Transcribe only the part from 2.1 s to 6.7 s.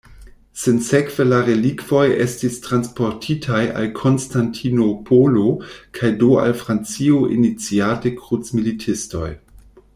estis transportitaj al Konstantinopolo kaj do al